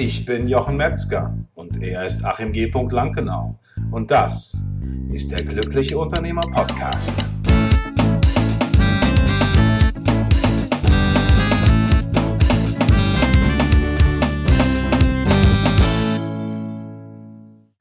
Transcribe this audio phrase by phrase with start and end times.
[0.00, 2.70] Ich bin Jochen Metzger und er ist Achim G.
[2.70, 3.58] Lankenau.
[3.90, 4.56] Und das
[5.12, 7.12] ist der Glückliche Unternehmer Podcast.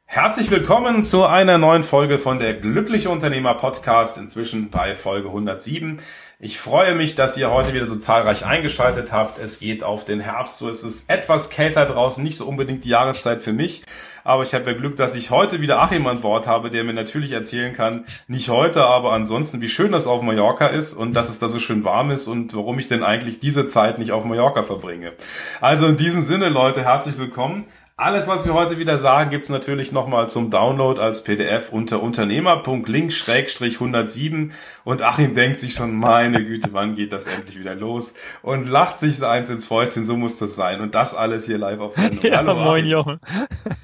[0.05, 5.99] Herzlich willkommen zu einer neuen Folge von der Glückliche Unternehmer Podcast, inzwischen bei Folge 107.
[6.39, 9.39] Ich freue mich, dass ihr heute wieder so zahlreich eingeschaltet habt.
[9.39, 12.89] Es geht auf den Herbst, so ist es etwas kälter draußen, nicht so unbedingt die
[12.89, 13.82] Jahreszeit für mich.
[14.23, 16.93] Aber ich habe ja Glück, dass ich heute wieder Achim an Wort habe, der mir
[16.93, 21.29] natürlich erzählen kann, nicht heute, aber ansonsten, wie schön das auf Mallorca ist und dass
[21.29, 24.24] es da so schön warm ist und warum ich denn eigentlich diese Zeit nicht auf
[24.24, 25.13] Mallorca verbringe.
[25.60, 27.65] Also in diesem Sinne, Leute, herzlich willkommen.
[28.00, 34.52] Alles, was wir heute wieder sagen, gibt's natürlich nochmal zum Download als PDF unter unternehmer.link-107
[34.83, 39.00] und Achim denkt sich schon, meine Güte, wann geht das endlich wieder los und lacht
[39.00, 41.95] sich so eins ins Fäustchen, so muss das sein und das alles hier live auf
[41.95, 42.19] Sendung.
[42.31, 43.19] Ja, Hallo, moin Jochen.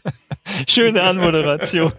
[0.68, 1.92] Schöne Anmoderation.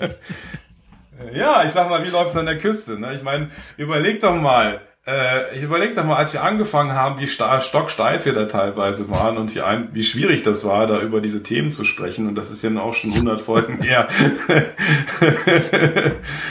[1.34, 2.96] ja, ich sag mal, wie läuft's an der Küste?
[2.96, 3.12] Ne?
[3.14, 7.26] Ich meine, überleg doch mal, äh, ich überlege doch mal, als wir angefangen haben, wie
[7.26, 11.42] stocksteif wir da teilweise waren und wie, ein, wie schwierig das war, da über diese
[11.42, 12.26] Themen zu sprechen.
[12.26, 14.08] Und das ist ja auch schon 100 Folgen her.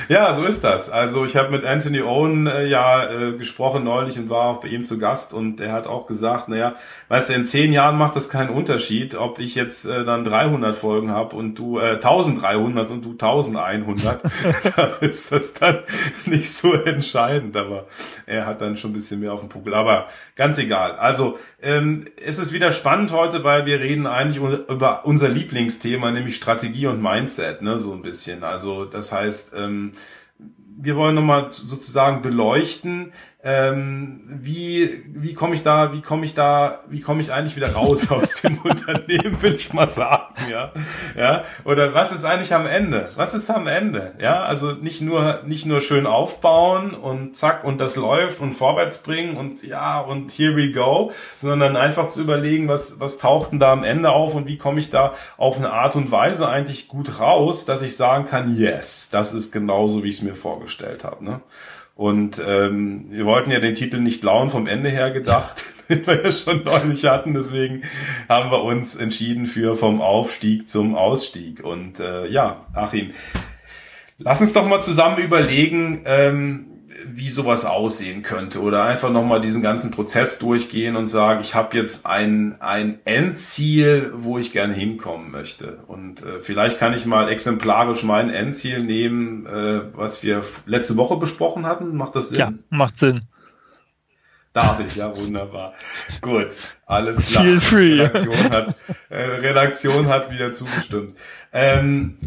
[0.08, 0.92] ja, so ist das.
[0.92, 4.68] Also ich habe mit Anthony Owen äh, ja äh, gesprochen neulich und war auch bei
[4.68, 6.76] ihm zu Gast und er hat auch gesagt, naja,
[7.08, 10.76] weißt du, in zehn Jahren macht das keinen Unterschied, ob ich jetzt äh, dann 300
[10.76, 14.22] Folgen habe und du äh, 1300 und du 1100.
[14.76, 15.80] da ist das dann
[16.26, 17.88] nicht so entscheidend, aber
[18.46, 19.74] hat dann schon ein bisschen mehr auf dem Puckel.
[19.74, 20.94] Aber ganz egal.
[20.94, 26.36] Also ähm, es ist wieder spannend heute, weil wir reden eigentlich über unser Lieblingsthema, nämlich
[26.36, 28.44] Strategie und Mindset, ne, so ein bisschen.
[28.44, 29.94] Also das heißt, ähm,
[30.78, 33.14] wir wollen nochmal sozusagen beleuchten,
[33.46, 37.74] ähm, wie wie komme ich da, wie komme ich da, wie komme ich eigentlich wieder
[37.74, 40.72] raus aus dem Unternehmen, will ich mal sagen, ja,
[41.18, 43.10] ja, oder was ist eigentlich am Ende?
[43.16, 44.14] Was ist am Ende?
[44.20, 49.04] Ja, also nicht nur nicht nur schön aufbauen und zack und das läuft und vorwärts
[49.04, 53.60] bringen und ja und here we go, sondern einfach zu überlegen, was was taucht denn
[53.60, 56.88] da am Ende auf und wie komme ich da auf eine Art und Weise eigentlich
[56.88, 61.04] gut raus, dass ich sagen kann, yes, das ist genauso, wie ich es mir vorgestellt
[61.04, 61.42] habe, ne?
[61.96, 66.24] Und ähm, wir wollten ja den Titel nicht lauen vom Ende her gedacht, den wir
[66.24, 67.34] ja schon neulich hatten.
[67.34, 67.84] Deswegen
[68.28, 71.64] haben wir uns entschieden für vom Aufstieg zum Ausstieg.
[71.64, 73.12] Und äh, ja, Achim,
[74.18, 76.73] lass uns doch mal zusammen überlegen, ähm,
[77.08, 81.78] wie sowas aussehen könnte oder einfach nochmal diesen ganzen Prozess durchgehen und sagen, ich habe
[81.78, 85.80] jetzt ein, ein Endziel, wo ich gerne hinkommen möchte.
[85.88, 91.18] Und äh, vielleicht kann ich mal exemplarisch mein Endziel nehmen, äh, was wir letzte Woche
[91.18, 91.96] besprochen hatten.
[91.96, 92.40] Macht das Sinn?
[92.40, 93.22] Ja, macht Sinn.
[94.54, 95.74] Darf ich, ja, wunderbar.
[96.22, 97.44] Gut, alles klar.
[97.44, 98.02] Feel free.
[98.02, 98.76] Redaktion hat,
[99.10, 101.18] äh, Redaktion hat wieder zugestimmt.
[101.52, 102.18] Ähm,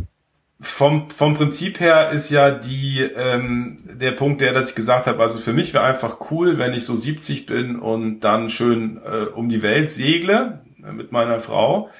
[0.60, 5.22] vom, vom Prinzip her ist ja die ähm, der Punkt, der, dass ich gesagt habe,
[5.22, 9.26] also für mich wäre einfach cool, wenn ich so 70 bin und dann schön äh,
[9.26, 11.90] um die Welt segle äh, mit meiner Frau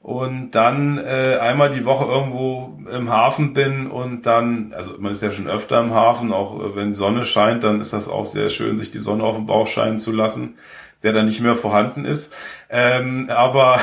[0.00, 5.22] und dann äh, einmal die Woche irgendwo im Hafen bin und dann, also man ist
[5.22, 8.48] ja schon öfter im Hafen, auch äh, wenn Sonne scheint, dann ist das auch sehr
[8.48, 10.56] schön, sich die Sonne auf den Bauch scheinen zu lassen,
[11.02, 12.34] der dann nicht mehr vorhanden ist.
[12.70, 13.80] Ähm, aber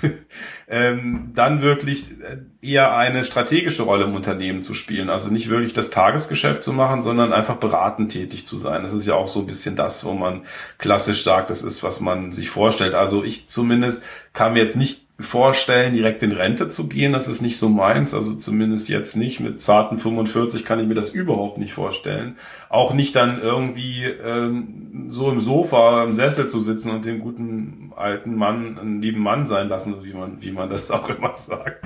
[0.70, 5.08] ähm, dann wirklich äh, eher eine strategische Rolle im Unternehmen zu spielen.
[5.08, 8.82] Also nicht wirklich das Tagesgeschäft zu machen, sondern einfach beratend tätig zu sein.
[8.82, 10.42] Das ist ja auch so ein bisschen das, wo man
[10.76, 12.94] klassisch sagt, das ist, was man sich vorstellt.
[12.94, 14.04] Also ich zumindest
[14.38, 17.12] mir jetzt nicht vorstellen, direkt in Rente zu gehen.
[17.12, 18.14] Das ist nicht so meins.
[18.14, 19.40] Also zumindest jetzt nicht.
[19.40, 22.36] Mit zarten 45 kann ich mir das überhaupt nicht vorstellen.
[22.68, 27.92] Auch nicht dann irgendwie ähm, so im Sofa, im Sessel zu sitzen und den guten
[27.96, 31.84] alten Mann, einen lieben Mann sein lassen, wie man, wie man das auch immer sagt.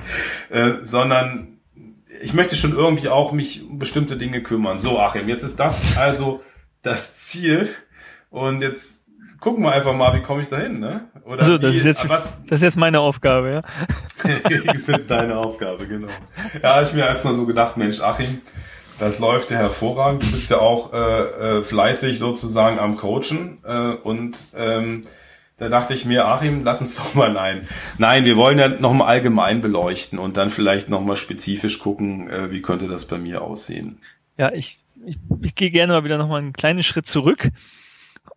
[0.51, 1.57] Äh, sondern
[2.21, 4.77] ich möchte schon irgendwie auch mich um bestimmte Dinge kümmern.
[4.77, 6.41] So, Achim, jetzt ist das also
[6.83, 7.67] das Ziel.
[8.29, 9.02] Und jetzt
[9.43, 11.01] gucken wir einfach mal, wie komme ich da hin, ne?
[11.25, 13.61] Oder so, das, wie, ist jetzt, was, das ist jetzt meine Aufgabe, ja?
[14.65, 16.07] das ist jetzt deine Aufgabe, genau.
[16.61, 18.39] Ja, ich mir erstmal so gedacht, Mensch, Achim,
[18.99, 20.23] das läuft ja hervorragend.
[20.23, 25.07] Du bist ja auch äh, äh, fleißig sozusagen am Coachen äh, und ähm,
[25.57, 27.67] da dachte ich mir, Achim, lass uns doch mal nein.
[27.97, 32.61] Nein, wir wollen ja nochmal allgemein beleuchten und dann vielleicht nochmal spezifisch gucken, äh, wie
[32.61, 33.97] könnte das bei mir aussehen.
[34.37, 37.49] Ja, ich, ich, ich gehe gerne mal wieder nochmal einen kleinen Schritt zurück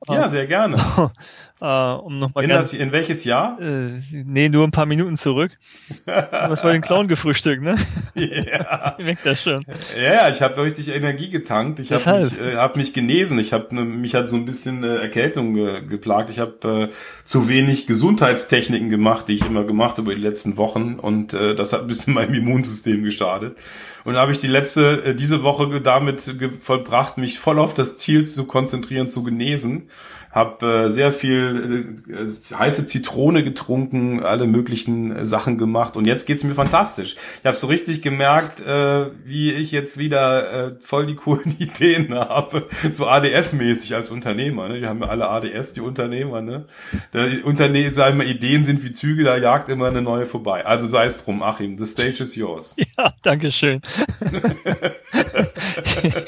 [0.08, 0.76] ja, sehr gerne.
[1.58, 3.58] äh, um noch mal in, ganz, das, in welches Jahr?
[3.58, 5.52] Äh, nee, nur ein paar Minuten zurück.
[6.04, 7.76] Was war den Clown gefrühstückt, ne?
[8.14, 8.94] Ja.
[8.98, 9.64] Merkt das schon.
[9.98, 11.80] Ja, ich habe richtig Energie getankt.
[11.80, 13.38] Ich habe mich, äh, hab mich genesen.
[13.38, 16.28] Ich habe mich hat so ein bisschen äh, Erkältung ge geplagt.
[16.28, 20.58] Ich habe äh, zu wenig Gesundheitstechniken gemacht, die ich immer gemacht habe über die letzten
[20.58, 23.56] Wochen und äh, das hat ein bisschen meinem Immunsystem geschadet.
[24.04, 27.96] Und da habe ich die letzte äh, diese Woche damit vollbracht, mich voll auf das
[27.96, 29.88] Ziel zu konzentrieren, zu genesen
[30.36, 36.26] habe äh, sehr viel äh, heiße Zitrone getrunken, alle möglichen äh, Sachen gemacht und jetzt
[36.26, 37.16] geht's mir fantastisch.
[37.40, 42.14] Ich habe so richtig gemerkt, äh, wie ich jetzt wieder äh, voll die coolen Ideen
[42.14, 44.69] habe, so ADS-mäßig als Unternehmer.
[44.69, 44.81] Ne?
[44.81, 46.43] Wir haben ja alle ADS, die Unternehmer.
[46.43, 46.66] Ne?
[47.12, 50.64] Der Unterne sagen wir, Ideen sind wie Züge, da jagt immer eine neue vorbei.
[50.64, 52.76] Also sei es drum, Achim, the stage is yours.
[52.99, 53.82] Ja, danke schön.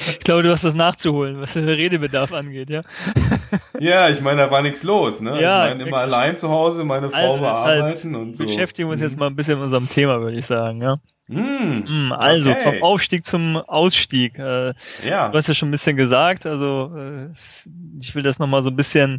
[0.09, 2.83] ich glaube, du hast das nachzuholen, was den Redebedarf angeht, ja.
[3.79, 5.21] Ja, ich meine, da war nichts los.
[5.21, 5.41] Ne?
[5.41, 8.45] Ja, ich meine, immer allein zu Hause, meine Frau Also deshalb bearbeiten und so.
[8.45, 10.97] beschäftigen wir uns jetzt mal ein bisschen mit unserem Thema, würde ich sagen, ja.
[11.31, 12.63] Hm, Hm, Also Okay.
[12.75, 14.39] vom Aufstieg zum Ausstieg.
[14.39, 14.73] Äh,
[15.07, 15.29] ja.
[15.29, 17.29] Du hast ja schon ein bisschen gesagt, also äh,
[18.01, 19.19] ich will das nochmal so ein bisschen,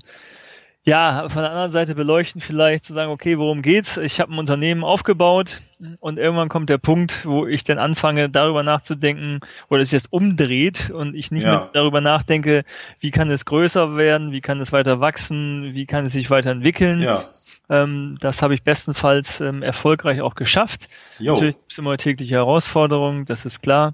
[0.89, 3.97] ja, von der anderen Seite beleuchten, vielleicht zu sagen, okay, worum geht's?
[3.97, 5.61] Ich habe ein Unternehmen aufgebaut
[5.99, 9.39] und irgendwann kommt der Punkt, wo ich dann anfange, darüber nachzudenken,
[9.69, 11.51] oder es jetzt umdreht und ich nicht Ja.
[11.51, 12.63] mehr darüber nachdenke,
[12.99, 17.01] wie kann es größer werden, wie kann es weiter wachsen, wie kann es sich weiterentwickeln.
[17.01, 17.23] Ja.
[17.69, 20.89] Ähm, das habe ich bestenfalls ähm, erfolgreich auch geschafft.
[21.19, 21.33] Jo.
[21.33, 23.93] Natürlich gibt es immer tägliche Herausforderungen, das ist klar.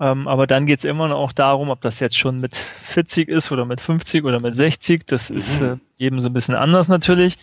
[0.00, 3.28] Ähm, aber dann geht es immer noch auch darum, ob das jetzt schon mit 40
[3.28, 5.06] ist oder mit 50 oder mit 60.
[5.06, 5.66] Das ist Mhm.
[5.66, 7.36] äh, jedem so ein bisschen anders natürlich.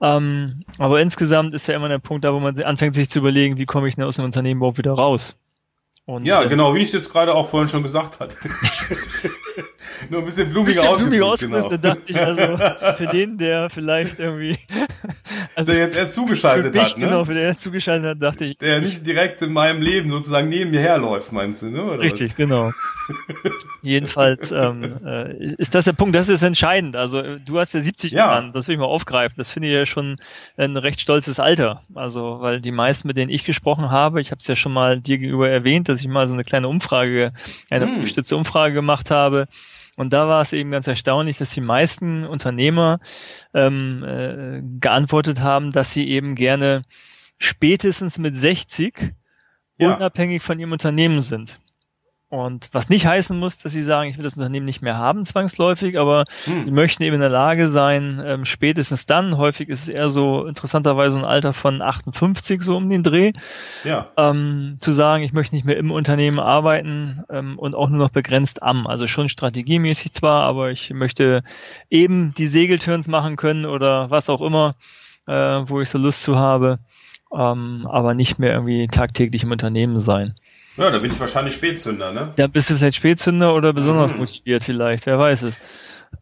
[0.00, 3.58] Ähm, aber insgesamt ist ja immer der Punkt da, wo man anfängt sich zu überlegen,
[3.58, 5.36] wie komme ich denn aus dem Unternehmen überhaupt wieder raus?
[6.06, 8.36] Und, Ja, äh, genau, wie ich es jetzt gerade auch vorhin schon gesagt hatte.
[10.10, 11.94] Nur ein bisschen blumiger Bisschen blumig ausgedrückt, genau.
[11.94, 14.58] dachte ich, also für den, der vielleicht irgendwie,
[15.54, 17.04] also Der jetzt erst zugeschaltet mich, hat, ne?
[17.06, 20.48] genau, für den, der zugeschaltet hat, dachte ich, Der nicht direkt in meinem Leben sozusagen
[20.48, 21.82] neben mir herläuft, meinst du, ne?
[21.84, 22.36] Oder Richtig, Was?
[22.36, 22.72] genau.
[23.82, 26.96] Jedenfalls ähm, äh, ist das der Punkt, das ist entscheidend.
[26.96, 28.18] Also äh, du hast ja 70 Ja.
[28.26, 29.34] Jahren, das will ich mal aufgreifen.
[29.36, 30.16] Das finde ich ja schon
[30.56, 31.82] ein recht stolzes Alter.
[31.94, 35.00] Also weil die meisten, mit denen ich gesprochen habe, ich habe es ja schon mal
[35.00, 37.32] dir gegenüber erwähnt, dass ich mal so eine kleine Umfrage,
[37.70, 38.00] eine Hm.
[38.00, 39.46] gestützte Umfrage gemacht habe.
[39.96, 42.98] Und da war es eben ganz erstaunlich, dass die meisten Unternehmer
[43.52, 46.82] ähm, äh, geantwortet haben, dass sie eben gerne
[47.38, 49.14] spätestens mit 60
[49.78, 49.94] Ja.
[49.94, 51.60] unabhängig von ihrem Unternehmen sind.
[52.30, 55.24] Und was nicht heißen muss, dass sie sagen, ich will das Unternehmen nicht mehr haben,
[55.24, 56.74] zwangsläufig, aber sie Hm.
[56.74, 61.18] möchten eben in der Lage sein, ähm, spätestens dann, häufig ist es eher so interessanterweise
[61.18, 63.32] ein Alter von 58, so um den Dreh,
[63.84, 64.08] Ja.
[64.16, 68.10] ähm, zu sagen, ich möchte nicht mehr im Unternehmen arbeiten ähm, und auch nur noch
[68.10, 68.86] begrenzt am.
[68.88, 71.42] Also schon strategiemäßig zwar, aber ich möchte
[71.88, 74.74] eben die Segelturns machen können oder was auch immer,
[75.26, 76.78] äh, wo ich so Lust zu habe,
[77.32, 80.34] ähm, aber nicht mehr irgendwie tagtäglich im Unternehmen sein.
[80.76, 82.32] Ja, da bin ich wahrscheinlich Spätzünder, ne?
[82.36, 84.18] Da bist du vielleicht Spätzünder oder besonders Mhm.
[84.18, 85.60] motiviert vielleicht, wer weiß es.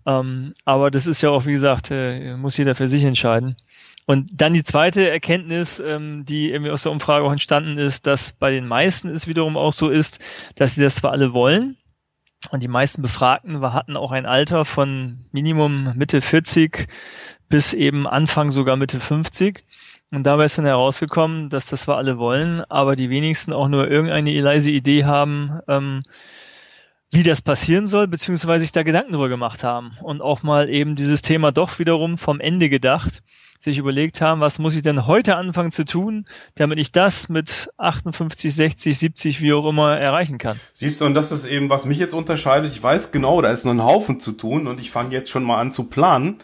[0.06, 3.56] Ähm, aber das ist ja auch, wie gesagt, äh, muss jeder für sich entscheiden.
[4.04, 8.32] Und dann die zweite Erkenntnis, ähm, die irgendwie aus der Umfrage auch entstanden ist, dass
[8.32, 10.18] bei den meisten es wiederum auch so ist,
[10.56, 11.76] dass sie das zwar alle wollen,
[12.50, 16.88] und die meisten Befragten war- hatten auch ein Alter von Minimum Mitte 40
[17.48, 19.62] bis eben Anfang sogar Mitte 50.
[20.12, 23.90] Und dabei ist dann herausgekommen, dass das zwar alle wollen, aber die wenigsten auch nur
[23.90, 26.02] irgendeine leise Idee haben, ähm,
[27.10, 30.96] wie das passieren soll, beziehungsweise sich da Gedanken drüber gemacht haben und auch mal eben
[30.96, 33.22] dieses Thema doch wiederum vom Ende gedacht,
[33.58, 36.26] sich überlegt haben, was muss ich denn heute anfangen zu tun,
[36.56, 40.60] damit ich das mit 58, 60, 70, wie auch immer erreichen kann.
[40.74, 42.70] Siehst du, und das ist eben, was mich jetzt unterscheidet.
[42.70, 45.44] Ich weiß genau, da ist noch ein Haufen zu tun und ich fange jetzt schon
[45.44, 46.38] mal an zu planen.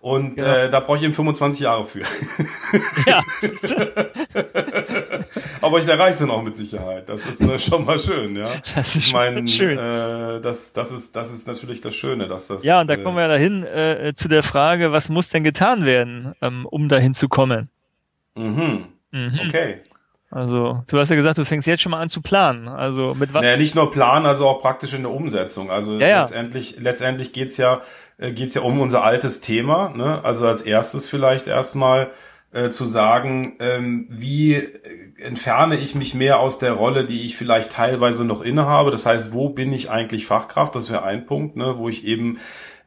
[0.00, 0.64] Und Ja.
[0.64, 2.00] äh, da brauche ich eben 25 Jahre für.
[3.06, 3.22] Ja,
[5.60, 7.08] Aber ich erreiche es dann auch mit Sicherheit.
[7.08, 8.48] Das ist äh, schon mal schön, ja.
[8.74, 9.78] Das ist ich mein, schön.
[9.78, 12.64] Äh, das, das, ist, das ist natürlich das Schöne, dass das.
[12.64, 15.44] Ja, und da äh, kommen wir ja dahin äh, zu der Frage, was muss denn
[15.44, 17.68] getan werden, ähm, um dahin zu kommen?
[18.34, 18.86] Mhm.
[19.10, 19.40] Mhm.
[19.48, 19.80] Okay.
[20.30, 22.68] Also, du hast ja gesagt, du fängst jetzt schon mal an zu planen.
[22.68, 23.42] Also mit was?
[23.42, 25.70] Naja, nicht nur planen, also auch praktisch in der Umsetzung.
[25.70, 26.20] Also Ja, ja.
[26.20, 27.82] letztendlich, letztendlich geht's ja,
[28.18, 29.88] äh, geht's ja um unser altes Thema.
[29.90, 30.24] Ne?
[30.24, 32.12] Also als erstes vielleicht erstmal
[32.52, 34.70] äh, zu sagen, ähm, wie äh,
[35.18, 38.92] entferne ich mich mehr aus der Rolle, die ich vielleicht teilweise noch innehabe.
[38.92, 40.76] Das heißt, wo bin ich eigentlich Fachkraft?
[40.76, 41.74] Das wäre ein Punkt, ne?
[41.76, 42.38] wo ich eben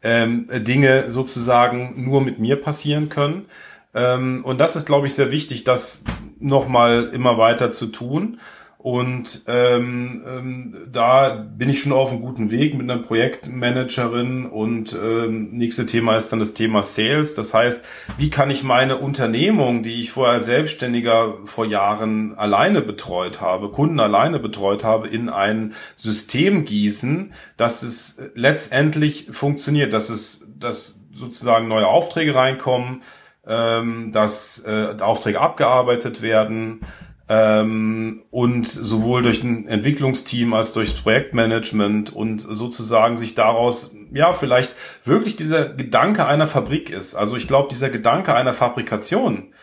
[0.02, 3.48] ähm, Dinge sozusagen nur mit mir passieren können.
[3.94, 6.04] Ähm, und das ist, glaube ich, sehr wichtig, das
[6.40, 8.40] nochmal immer weiter zu tun.
[8.84, 14.46] Und ähm, ähm, da bin ich schon auf einem guten Weg mit einer Projektmanagerin.
[14.46, 17.34] Und ähm, nächste Thema ist dann das Thema Sales.
[17.36, 17.86] Das heißt,
[18.18, 24.02] wie kann ich meine Unternehmung, die ich vorher Selbstständiger vor Jahren alleine betreut habe, Kunden
[24.02, 31.70] alleine betreut habe, in ein System gießen, dass es letztendlich funktioniert, dass es, dass sozusagen
[31.70, 33.02] neue Aufträge reinkommen,
[33.48, 36.82] ähm, dass äh, Aufträge abgearbeitet werden
[37.30, 44.74] ähm, und sowohl durch ein Entwicklungsteam als durchs Projektmanagement und sozusagen sich daraus ja vielleicht
[45.04, 47.16] wirklich dieser Gedanke einer Fabrik ist.
[47.16, 49.54] Also ich glaube, dieser Gedanke einer Fabrikation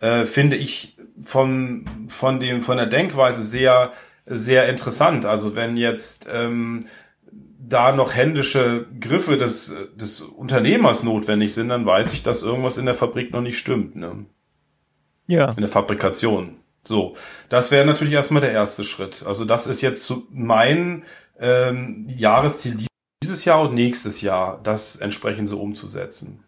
[0.00, 3.92] äh, finde ich von von dem von der Denkweise sehr
[4.26, 5.24] sehr interessant.
[5.24, 6.86] Also wenn jetzt ähm,
[7.68, 12.86] da noch händische Griffe des, des Unternehmers notwendig sind, dann weiß ich, dass irgendwas in
[12.86, 13.96] der Fabrik noch nicht stimmt.
[13.96, 14.26] Ne?
[15.26, 15.50] Ja.
[15.50, 16.56] In der Fabrikation.
[16.84, 17.14] So,
[17.48, 19.24] das wäre natürlich erstmal der erste Schritt.
[19.26, 21.02] Also das ist jetzt mein
[21.38, 22.86] ähm, Jahresziel
[23.22, 26.44] dieses Jahr und nächstes Jahr, das entsprechend so umzusetzen.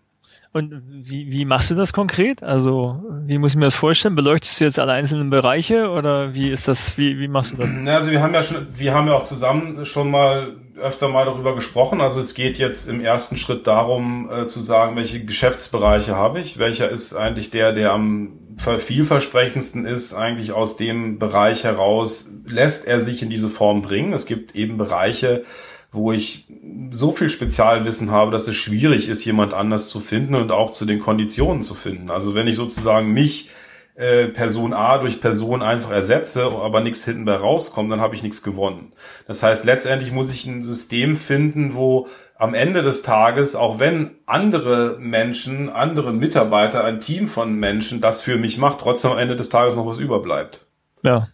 [0.53, 2.43] Und wie, wie machst du das konkret?
[2.43, 4.15] Also, wie muss ich mir das vorstellen?
[4.15, 7.75] Beleuchtest du jetzt alle einzelnen Bereiche oder wie ist das, wie, wie machst du das?
[7.87, 11.54] Also wir haben ja schon, wir haben ja auch zusammen schon mal öfter mal darüber
[11.54, 12.00] gesprochen.
[12.00, 16.58] Also es geht jetzt im ersten Schritt darum, äh, zu sagen, welche Geschäftsbereiche habe ich,
[16.58, 23.00] welcher ist eigentlich der, der am vielversprechendsten ist, eigentlich aus dem Bereich heraus, lässt er
[23.00, 24.12] sich in diese Form bringen.
[24.12, 25.44] Es gibt eben Bereiche,
[25.92, 26.47] wo ich
[26.90, 30.85] so viel Spezialwissen habe, dass es schwierig ist, jemand anders zu finden und auch zu
[30.85, 32.11] den Konditionen zu finden.
[32.11, 33.50] Also wenn ich sozusagen mich
[33.99, 38.23] äh, Person A durch Person einfach ersetze, aber nichts hinten bei rauskommt, dann habe ich
[38.23, 38.93] nichts gewonnen.
[39.26, 44.12] Das heißt, letztendlich muss ich ein System finden, wo am Ende des Tages, auch wenn
[44.25, 49.35] andere Menschen, andere Mitarbeiter, ein Team von Menschen das für mich macht, trotzdem am Ende
[49.35, 50.64] des Tages noch was überbleibt.
[51.02, 51.26] Ja.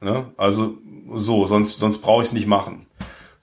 [0.00, 0.26] Ne?
[0.36, 0.78] Also
[1.14, 2.86] so, sonst, sonst brauche ich es nicht machen.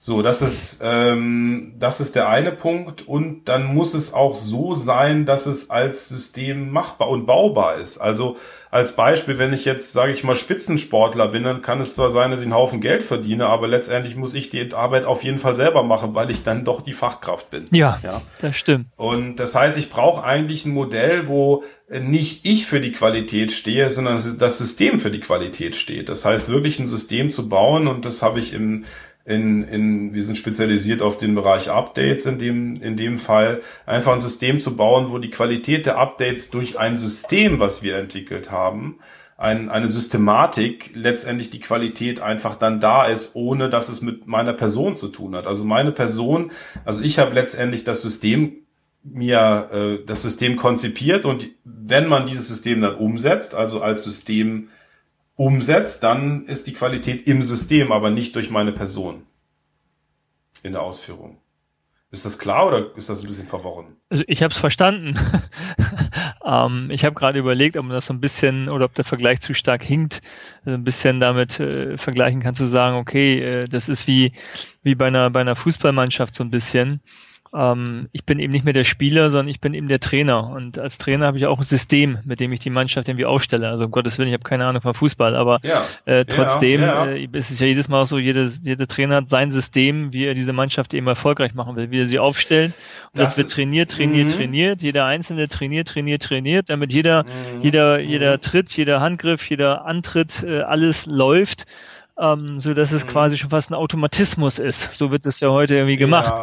[0.02, 3.06] So, das ist, ähm, das ist der eine Punkt.
[3.06, 7.98] Und dann muss es auch so sein, dass es als System machbar und baubar ist.
[7.98, 8.38] Also
[8.70, 12.30] als Beispiel, wenn ich jetzt, sage ich mal, Spitzensportler bin, dann kann es zwar sein,
[12.30, 15.54] dass ich einen Haufen Geld verdiene, aber letztendlich muss ich die Arbeit auf jeden Fall
[15.54, 17.66] selber machen, weil ich dann doch die Fachkraft bin.
[17.70, 18.22] Ja, ja.
[18.40, 18.86] das stimmt.
[18.96, 23.90] Und das heißt, ich brauche eigentlich ein Modell, wo nicht ich für die Qualität stehe,
[23.90, 26.08] sondern das System für die Qualität steht.
[26.08, 28.84] Das heißt, wirklich ein System zu bauen und das habe ich im
[29.24, 34.12] in, in, wir sind spezialisiert auf den Bereich Updates in dem, in dem Fall, einfach
[34.12, 38.50] ein System zu bauen, wo die Qualität der Updates durch ein System, was wir entwickelt
[38.50, 38.98] haben,
[39.36, 44.52] ein, eine Systematik, letztendlich die Qualität einfach dann da ist, ohne dass es mit meiner
[44.52, 45.46] Person zu tun hat.
[45.46, 46.52] Also meine Person,
[46.84, 48.56] also ich habe letztendlich das System
[49.02, 54.68] mir äh, das System konzipiert und wenn man dieses System dann umsetzt, also als System
[55.40, 59.22] umsetzt, dann ist die Qualität im System, aber nicht durch meine Person
[60.62, 61.38] in der Ausführung.
[62.10, 63.96] Ist das klar oder ist das ein bisschen verworren?
[64.10, 65.18] Also ich habe es verstanden.
[66.44, 69.40] ähm, ich habe gerade überlegt, ob man das so ein bisschen oder ob der Vergleich
[69.40, 70.20] zu stark hinkt,
[70.66, 74.32] also ein bisschen damit äh, vergleichen kann zu sagen, okay, äh, das ist wie
[74.82, 77.00] wie bei einer bei einer Fußballmannschaft so ein bisschen
[77.52, 80.50] ähm, ich bin eben nicht mehr der Spieler, sondern ich bin eben der Trainer.
[80.50, 83.68] Und als Trainer habe ich auch ein System, mit dem ich die Mannschaft irgendwie aufstelle.
[83.68, 85.82] Also um Gottes Willen, ich habe keine Ahnung von Fußball, aber ja.
[86.04, 87.12] äh, trotzdem ja, ja.
[87.12, 90.34] Äh, ist es ja jedes Mal so, jedes, jeder Trainer hat sein System, wie er
[90.34, 92.72] diese Mannschaft eben erfolgreich machen will, wie er sie aufstellen.
[93.12, 94.34] Und das, das wird trainiert, trainiert, mhm.
[94.34, 94.82] trainiert.
[94.82, 97.62] Jeder Einzelne trainiert, trainiert, trainiert, damit jeder, mhm.
[97.62, 98.40] jeder, jeder mhm.
[98.42, 101.66] Tritt, jeder Handgriff, jeder Antritt, äh, alles läuft.
[102.16, 103.08] Ähm, so dass es mhm.
[103.08, 104.94] quasi schon fast ein Automatismus ist.
[104.94, 106.34] So wird es ja heute irgendwie gemacht.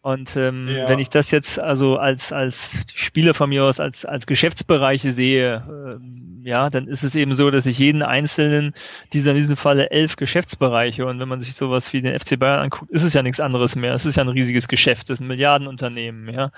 [0.00, 0.88] Und ähm, ja.
[0.88, 5.64] wenn ich das jetzt also als als Spieler von mir aus als als Geschäftsbereiche sehe,
[5.68, 8.74] ähm, ja, dann ist es eben so, dass ich jeden einzelnen
[9.12, 12.60] dieser in diesem Falle elf Geschäftsbereiche und wenn man sich sowas wie den FC Bayern
[12.60, 13.92] anguckt, ist es ja nichts anderes mehr.
[13.92, 16.52] Es ist ja ein riesiges Geschäft, das ist ein Milliardenunternehmen, ja,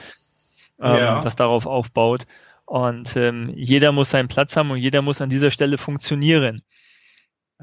[0.78, 1.20] ähm, ja.
[1.20, 2.26] das darauf aufbaut.
[2.66, 6.62] Und ähm, jeder muss seinen Platz haben und jeder muss an dieser Stelle funktionieren.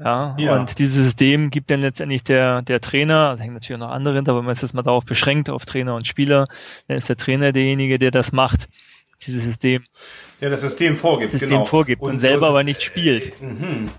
[0.02, 3.86] Ja, ja, und dieses System gibt dann letztendlich der, der Trainer, das hängt natürlich auch
[3.86, 6.46] noch andere hinter, aber wenn man es jetzt mal darauf beschränkt, auf Trainer und Spieler,
[6.86, 8.68] dann ist der Trainer derjenige, der das macht,
[9.26, 9.84] dieses System.
[10.40, 11.64] Der das System vorgibt, System genau.
[11.64, 13.32] vorgibt und, und selber aber nicht spielt.
[13.40, 13.90] Äh, mhm.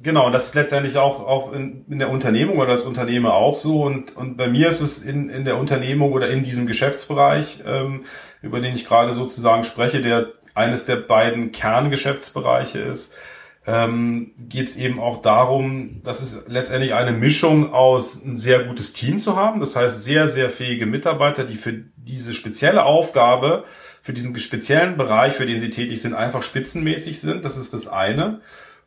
[0.00, 3.56] Genau, und das ist letztendlich auch, auch in, in der Unternehmung oder das Unternehmer auch
[3.56, 3.82] so.
[3.82, 8.04] Und, und bei mir ist es in, in der Unternehmung oder in diesem Geschäftsbereich, ähm,
[8.40, 13.16] über den ich gerade sozusagen spreche, der eines der beiden Kerngeschäftsbereiche ist,
[13.68, 18.94] ähm, geht es eben auch darum, dass es letztendlich eine Mischung aus ein sehr gutes
[18.94, 19.60] Team zu haben.
[19.60, 23.64] Das heißt, sehr, sehr fähige Mitarbeiter, die für diese spezielle Aufgabe,
[24.00, 27.44] für diesen speziellen Bereich, für den sie tätig sind, einfach spitzenmäßig sind.
[27.44, 28.40] Das ist das eine.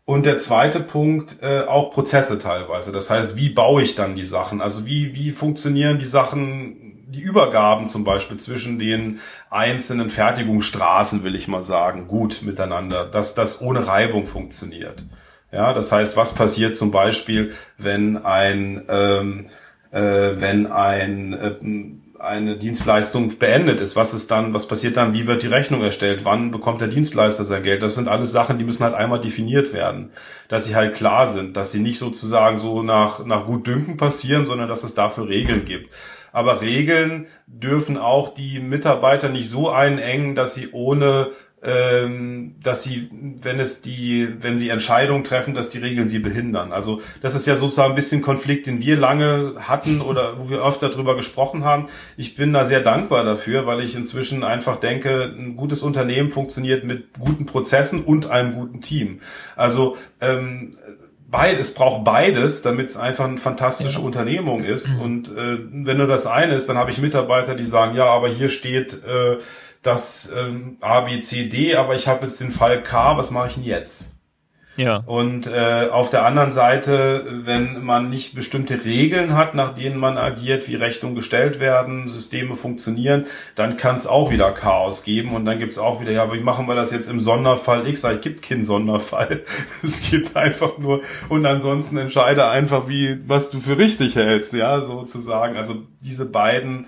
[0.04, 2.92] Und der zweite Punkt, äh, auch Prozesse teilweise.
[2.92, 4.62] Das heißt, wie baue ich dann die Sachen?
[4.62, 11.36] Also wie, wie funktionieren die Sachen, die Übergaben zum Beispiel zwischen den einzelnen Fertigungsstraßen, will
[11.36, 15.04] ich mal sagen, gut miteinander, dass das ohne Reibung funktioniert.
[15.52, 19.48] Ja, das heißt, was passiert zum Beispiel, wenn ein, ähm,
[19.92, 21.56] äh, wenn ein äh,
[22.22, 23.96] eine Dienstleistung beendet ist.
[23.96, 27.44] Was ist dann, was passiert dann, wie wird die Rechnung erstellt, wann bekommt der Dienstleister
[27.44, 27.82] sein Geld?
[27.82, 30.12] Das sind alles Sachen, die müssen halt einmal definiert werden,
[30.48, 34.70] dass sie halt klar sind, dass sie nicht sozusagen so nach, nach Gutdünken passieren, sondern
[34.70, 35.92] dass es dafür Regeln gibt.
[36.32, 41.32] Aber Regeln dürfen auch die Mitarbeiter nicht so einengen, dass sie ohne
[41.64, 46.72] ähm, dass sie, wenn es die, wenn sie Entscheidungen treffen, dass die Regeln sie behindern.
[46.72, 50.66] Also das ist ja sozusagen ein bisschen Konflikt, den wir lange hatten oder wo wir
[50.66, 51.88] öfter drüber gesprochen haben.
[52.18, 56.84] Ich bin da sehr dankbar dafür, weil ich inzwischen einfach denke, ein gutes Unternehmen funktioniert
[56.84, 59.20] mit guten Prozessen und einem guten Team.
[59.56, 60.72] Also ähm,
[61.32, 64.06] beid, es braucht beides, damit es einfach eine fantastische ja.
[64.06, 64.96] Unternehmung ist.
[64.96, 65.02] Mhm.
[65.02, 68.30] Und äh, wenn nur das eine ist, dann habe ich Mitarbeiter, die sagen, ja, aber
[68.30, 69.38] hier steht äh,
[69.82, 73.48] das ähm, A, B, C, D, aber ich habe jetzt den Fall K, was mache
[73.48, 74.14] ich denn jetzt?
[74.78, 74.98] Ja.
[75.06, 80.18] Und äh, auf der anderen Seite, wenn man nicht bestimmte Regeln hat, nach denen man
[80.18, 83.26] agiert, wie Rechnungen gestellt werden, Systeme funktionieren,
[83.56, 86.40] dann kann es auch wieder Chaos geben und dann gibt es auch wieder, ja, wie
[86.40, 88.04] machen wir das jetzt im Sonderfall X?
[88.04, 89.42] Es gibt keinen Sonderfall.
[89.84, 94.80] es gibt einfach nur und ansonsten entscheide einfach, wie was du für richtig hältst, ja,
[94.82, 95.58] sozusagen.
[95.58, 96.88] Also diese beiden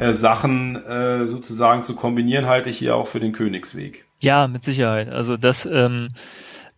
[0.00, 4.04] äh, Sachen äh, sozusagen zu kombinieren, halte ich hier auch für den Königsweg.
[4.20, 5.08] Ja, mit Sicherheit.
[5.08, 6.08] Also das, ähm,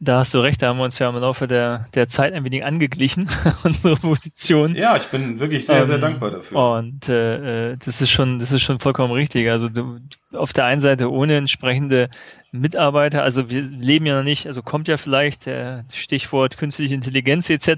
[0.05, 2.45] da hast du recht, da haben wir uns ja im Laufe der, der Zeit ein
[2.45, 3.29] wenig angeglichen,
[3.65, 4.75] unsere Position.
[4.75, 6.59] Ja, ich bin wirklich sehr, ähm, sehr dankbar dafür.
[6.59, 9.49] Und äh, äh, das ist schon, das ist schon vollkommen richtig.
[9.51, 9.99] Also du,
[10.33, 12.11] auf der einen Seite ohne entsprechende
[12.53, 17.51] Mitarbeiter, also wir leben ja noch nicht, also kommt ja vielleicht der Stichwort künstliche Intelligenz
[17.51, 17.69] etc.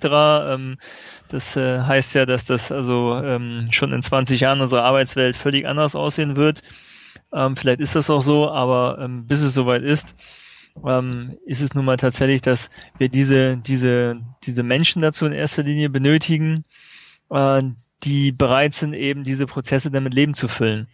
[0.51, 0.77] Ähm,
[1.29, 5.67] das äh, heißt ja, dass das also ähm, schon in 20 Jahren unsere Arbeitswelt völlig
[5.67, 6.63] anders aussehen wird.
[7.33, 10.15] Ähm, vielleicht ist das auch so, aber ähm, bis es soweit ist,
[10.85, 15.63] ähm, ist es nun mal tatsächlich, dass wir diese, diese, diese Menschen dazu in erster
[15.63, 16.65] Linie benötigen,
[17.31, 17.63] äh,
[18.05, 20.89] die bereit sind, eben diese Prozesse damit Leben zu füllen.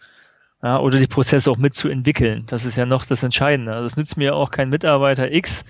[0.62, 2.45] Ja, oder die Prozesse auch mitzuentwickeln.
[2.47, 3.73] Das ist ja noch das Entscheidende.
[3.73, 5.65] Also es nützt mir auch kein Mitarbeiter X,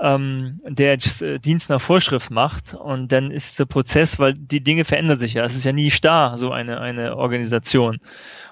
[0.00, 4.62] ähm, der jetzt, äh, Dienst nach Vorschrift macht und dann ist der Prozess, weil die
[4.62, 5.44] Dinge verändern sich ja.
[5.44, 8.00] Es ist ja nie starr, so eine, eine Organisation.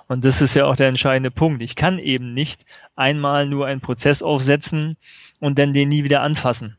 [0.06, 1.62] Und das ist ja auch der entscheidende Punkt.
[1.62, 2.64] Ich kann eben nicht
[2.96, 4.96] einmal nur einen Prozess aufsetzen
[5.40, 6.76] und dann den nie wieder anfassen.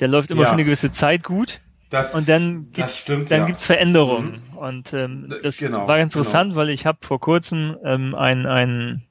[0.00, 0.48] Der läuft immer ja.
[0.48, 1.60] für eine gewisse Zeit gut.
[1.90, 3.46] Das, und dann gibt's, stimmt, dann ja.
[3.46, 4.42] gibt's Veränderungen.
[4.50, 4.58] Mhm.
[4.58, 6.60] Und ähm, das genau, war ganz interessant, genau.
[6.60, 9.02] weil ich habe vor kurzem ähm, ein, ein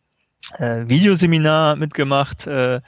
[0.58, 2.82] äh, Videoseminar mitgemacht, äh,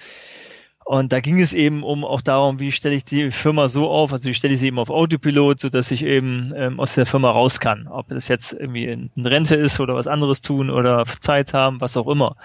[0.87, 4.13] und da ging es eben um auch darum, wie stelle ich die Firma so auf,
[4.13, 7.07] also wie stelle ich sie eben auf Autopilot, so dass ich eben ähm, aus der
[7.07, 7.87] Firma raus kann.
[7.87, 11.81] Ob das jetzt irgendwie in, in Rente ist oder was anderes tun oder Zeit haben,
[11.81, 12.35] was auch immer.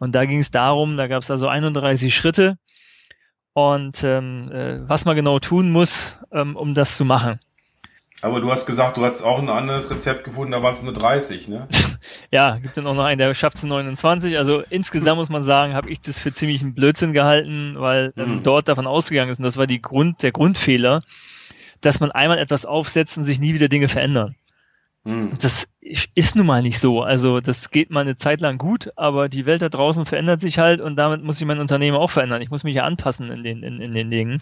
[0.00, 2.58] Und da ging es darum, da gab es also 31 Schritte
[3.52, 7.38] und ähm, äh, was man genau tun muss, ähm, um das zu machen.
[8.22, 10.94] Aber du hast gesagt, du hast auch ein anderes Rezept gefunden, da waren es nur
[10.94, 11.68] 30, ne?
[12.30, 14.38] ja, gibt dann auch noch einen, der schafft es 29.
[14.38, 18.36] Also insgesamt muss man sagen, habe ich das für ziemlich einen Blödsinn gehalten, weil ähm,
[18.36, 18.42] mhm.
[18.42, 21.02] dort davon ausgegangen ist, und das war die Grund, der Grundfehler,
[21.80, 24.36] dass man einmal etwas aufsetzt und sich nie wieder Dinge verändern.
[25.04, 25.32] Mhm.
[25.40, 25.68] Das
[26.14, 27.02] ist nun mal nicht so.
[27.02, 30.58] Also das geht mal eine Zeit lang gut, aber die Welt da draußen verändert sich
[30.58, 32.40] halt und damit muss ich mein Unternehmen auch verändern.
[32.40, 34.40] Ich muss mich ja anpassen in den, in, in den Dingen.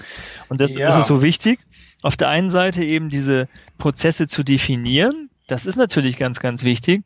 [0.48, 0.86] Und das, ja.
[0.86, 1.58] das ist so wichtig
[2.02, 5.30] auf der einen Seite eben diese Prozesse zu definieren.
[5.46, 7.04] Das ist natürlich ganz, ganz wichtig.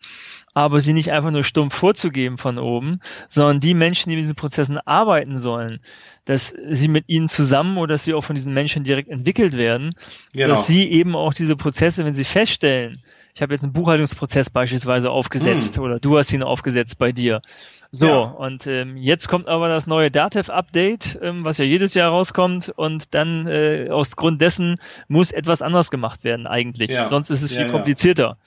[0.57, 4.37] Aber sie nicht einfach nur stumpf vorzugeben von oben, sondern die Menschen, die mit diesen
[4.37, 5.81] Prozessen arbeiten sollen,
[6.25, 9.95] dass sie mit ihnen zusammen oder dass sie auch von diesen Menschen direkt entwickelt werden,
[10.33, 10.49] genau.
[10.49, 13.03] dass sie eben auch diese Prozesse, wenn sie feststellen,
[13.35, 15.83] ich habe jetzt einen Buchhaltungsprozess beispielsweise aufgesetzt hm.
[15.83, 17.42] oder du hast ihn aufgesetzt bei dir,
[17.90, 18.23] so, ja.
[18.23, 23.12] und ähm, jetzt kommt aber das neue Datev-Update, ähm, was ja jedes Jahr rauskommt und
[23.14, 26.90] dann äh, aus Grund dessen muss etwas anders gemacht werden eigentlich.
[26.90, 27.09] Ja.
[27.09, 28.38] Sonst ist es viel ja, komplizierter.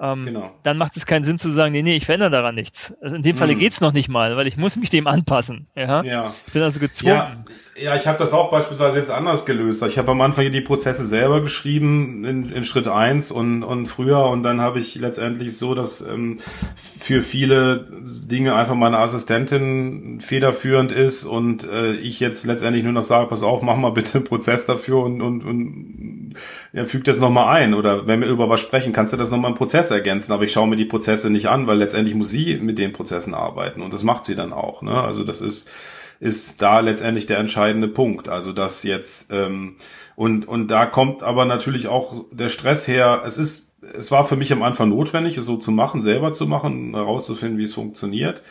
[0.00, 0.50] Ähm, genau.
[0.62, 2.94] Dann macht es keinen Sinn zu sagen, nee, nee, ich verändere daran nichts.
[3.02, 3.58] Also in dem Falle hm.
[3.58, 5.66] geht's noch nicht mal, weil ich muss mich dem anpassen.
[5.74, 6.02] Ja?
[6.02, 6.32] ja.
[6.46, 7.14] Ich bin also gezwungen.
[7.14, 7.44] Ja,
[7.80, 9.82] ja ich habe das auch beispielsweise jetzt anders gelöst.
[9.82, 14.24] Ich habe am Anfang die Prozesse selber geschrieben in, in Schritt eins und, und früher
[14.26, 16.38] und dann habe ich letztendlich so, dass ähm,
[16.76, 23.02] für viele Dinge einfach meine Assistentin federführend ist und äh, ich jetzt letztendlich nur noch
[23.02, 26.32] sage, pass auf, mach mal bitte einen Prozess dafür und, und, und
[26.72, 27.74] ja, füg das nochmal ein.
[27.74, 30.52] Oder wenn wir über was sprechen, kannst du das nochmal im Prozess ergänzen, aber ich
[30.52, 33.92] schaue mir die Prozesse nicht an, weil letztendlich muss sie mit den Prozessen arbeiten und
[33.92, 34.82] das macht sie dann auch.
[34.82, 34.92] Ne?
[34.92, 35.70] Also das ist
[36.20, 38.28] ist da letztendlich der entscheidende Punkt.
[38.28, 39.76] Also dass jetzt ähm,
[40.16, 43.22] und und da kommt aber natürlich auch der Stress her.
[43.24, 46.46] Es ist es war für mich am Anfang notwendig, es so zu machen, selber zu
[46.46, 48.42] machen, herauszufinden, wie es funktioniert.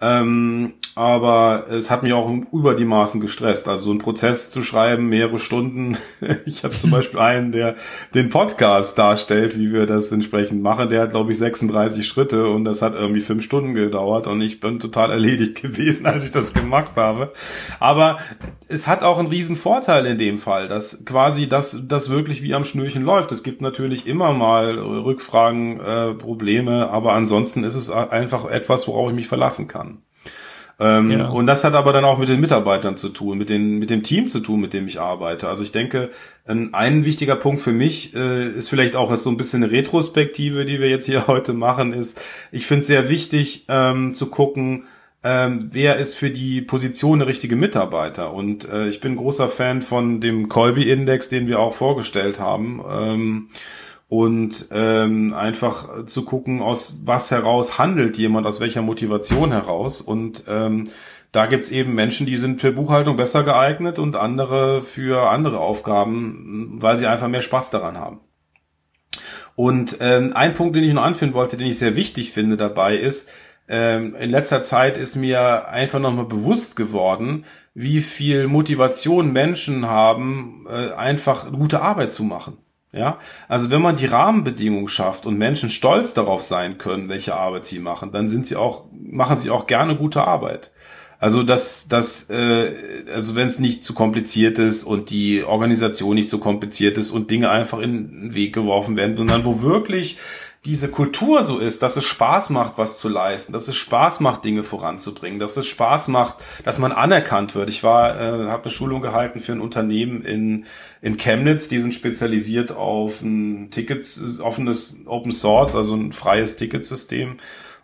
[0.00, 3.68] Ähm, aber es hat mich auch über die Maßen gestresst.
[3.68, 5.96] Also so einen Prozess zu schreiben, mehrere Stunden.
[6.44, 7.76] ich habe zum Beispiel einen, der
[8.14, 10.88] den Podcast darstellt, wie wir das entsprechend machen.
[10.88, 14.60] Der hat, glaube ich, 36 Schritte und das hat irgendwie fünf Stunden gedauert und ich
[14.60, 17.32] bin total erledigt gewesen, als ich das gemacht habe.
[17.80, 18.18] Aber
[18.68, 22.54] es hat auch einen riesen Vorteil in dem Fall, dass quasi das, das wirklich wie
[22.54, 23.32] am Schnürchen läuft.
[23.32, 29.10] Es gibt natürlich immer mal Rückfragen, äh, Probleme, aber ansonsten ist es einfach etwas, worauf
[29.10, 29.87] ich mich verlassen kann.
[30.80, 31.28] Ähm, ja.
[31.28, 34.04] Und das hat aber dann auch mit den Mitarbeitern zu tun, mit, den, mit dem
[34.04, 35.48] Team zu tun, mit dem ich arbeite.
[35.48, 36.10] Also ich denke,
[36.46, 40.64] ein, ein wichtiger Punkt für mich äh, ist vielleicht auch so ein bisschen eine Retrospektive,
[40.64, 42.20] die wir jetzt hier heute machen, ist,
[42.52, 44.84] ich finde es sehr wichtig ähm, zu gucken,
[45.24, 48.32] ähm, wer ist für die Position der richtige Mitarbeiter.
[48.32, 52.80] Und äh, ich bin großer Fan von dem Colby-Index, den wir auch vorgestellt haben.
[52.88, 53.48] Ähm,
[54.08, 60.00] und ähm, einfach zu gucken, aus was heraus handelt jemand, aus welcher Motivation heraus.
[60.00, 60.84] Und ähm,
[61.30, 66.78] da gibt's eben Menschen, die sind für Buchhaltung besser geeignet und andere für andere Aufgaben,
[66.80, 68.20] weil sie einfach mehr Spaß daran haben.
[69.56, 72.96] Und ähm, ein Punkt, den ich noch anführen wollte, den ich sehr wichtig finde dabei
[72.96, 73.28] ist,
[73.68, 77.44] ähm, in letzter Zeit ist mir einfach nochmal bewusst geworden,
[77.74, 82.56] wie viel Motivation Menschen haben, äh, einfach gute Arbeit zu machen.
[82.90, 87.66] Ja, also wenn man die Rahmenbedingungen schafft und Menschen stolz darauf sein können, welche Arbeit
[87.66, 90.70] sie machen, dann sind sie auch, machen sie auch gerne gute Arbeit.
[91.20, 96.28] Also dass das, äh, also wenn es nicht zu kompliziert ist und die Organisation nicht
[96.28, 100.18] zu kompliziert ist und Dinge einfach in den Weg geworfen werden, sondern wo wirklich
[100.64, 104.44] diese Kultur so ist, dass es Spaß macht, was zu leisten, dass es Spaß macht,
[104.44, 107.68] Dinge voranzubringen, dass es Spaß macht, dass man anerkannt wird.
[107.68, 110.66] Ich war, äh, habe eine Schulung gehalten für ein Unternehmen in
[111.00, 117.36] in Chemnitz, die sind spezialisiert auf ein Tickets, offenes Open Source, also ein freies Ticketsystem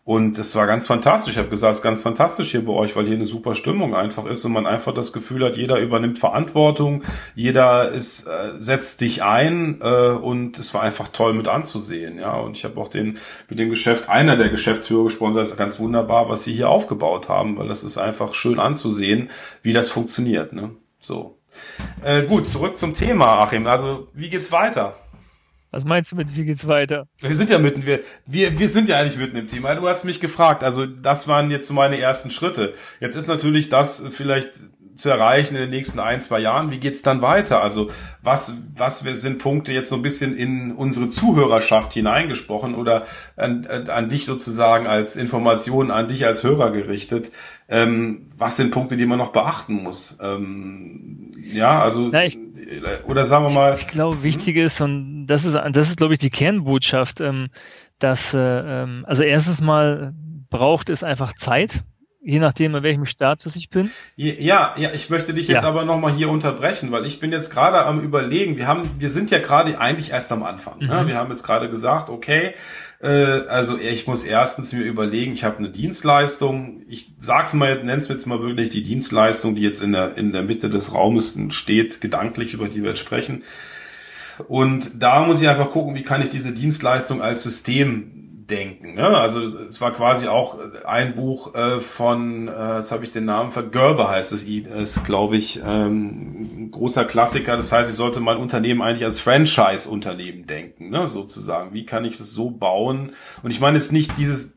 [0.07, 1.33] und es war ganz fantastisch.
[1.33, 3.95] Ich habe gesagt, es ist ganz fantastisch hier bei euch, weil hier eine super Stimmung
[3.95, 7.03] einfach ist und man einfach das Gefühl hat, jeder übernimmt Verantwortung,
[7.35, 12.19] jeder ist, äh, setzt dich ein äh, und es war einfach toll mit anzusehen.
[12.19, 15.57] Ja, und ich habe auch den mit dem Geschäft einer der Geschäftsführer gesprochen, das ist
[15.57, 19.31] ganz wunderbar, was sie hier aufgebaut haben, weil das ist einfach schön anzusehen,
[19.63, 20.53] wie das funktioniert.
[20.53, 20.73] Ne?
[20.99, 21.39] So.
[22.03, 23.67] Äh, gut, zurück zum Thema, Achim.
[23.67, 24.97] Also, wie geht's weiter?
[25.75, 27.09] Was meinst du mit, wie geht's weiter?
[27.19, 29.75] Wir sind ja mitten, wir, wir, wir sind ja eigentlich mitten im Thema.
[29.75, 32.75] Du hast mich gefragt, also das waren jetzt so meine ersten Schritte.
[33.01, 34.53] Jetzt ist natürlich das vielleicht
[34.97, 36.71] zu erreichen in den nächsten ein, zwei Jahren.
[36.71, 37.63] Wie geht's dann weiter?
[37.63, 37.91] Also
[38.23, 43.05] was, was sind Punkte jetzt so ein bisschen in unsere Zuhörerschaft hineingesprochen oder
[43.37, 47.33] an, an dich sozusagen als Information, an dich als Hörer gerichtet?
[47.69, 50.19] Ähm, was sind Punkte, die man noch beachten muss?
[50.21, 52.39] Ähm, ja, also Na, ich,
[53.07, 53.75] oder sagen wir mal.
[53.75, 57.49] Ich, ich glaube, wichtig ist und das ist, das ist glaube ich die Kernbotschaft, ähm,
[57.99, 60.15] dass äh, ähm, also erstens mal
[60.51, 61.83] braucht es einfach Zeit
[62.25, 63.91] je nachdem, in welchem Status ich bin.
[64.17, 65.69] Ja, ja, ich möchte dich jetzt ja.
[65.69, 69.31] aber nochmal hier unterbrechen, weil ich bin jetzt gerade am überlegen, wir haben, wir sind
[69.31, 70.79] ja gerade eigentlich erst am Anfang.
[70.79, 70.87] Ne?
[70.87, 70.91] Mhm.
[70.93, 71.07] Ne?
[71.09, 72.55] Wir haben jetzt gerade gesagt, okay,
[73.03, 78.09] äh, also ich muss erstens mir überlegen, ich habe eine Dienstleistung, ich sag's mal, nenn's
[78.09, 82.01] jetzt mal wirklich die Dienstleistung, die jetzt in der, in der Mitte des Raumes steht,
[82.01, 83.43] gedanklich, über die wir jetzt sprechen.
[84.49, 88.95] Und da muss ich einfach gucken, wie kann ich diese Dienstleistung als System denken.
[88.95, 89.07] Ne?
[89.07, 93.53] Also es war quasi auch ein Buch äh, von, äh, jetzt habe ich den Namen
[93.53, 97.57] ver Gerber heißt es, ist glaube ich ähm, großer Klassiker.
[97.57, 101.07] Das heißt, ich sollte mein Unternehmen eigentlich als Franchise-Unternehmen denken, ne?
[101.07, 101.73] sozusagen.
[101.73, 103.13] Wie kann ich es so bauen?
[103.43, 104.55] Und ich meine jetzt nicht dieses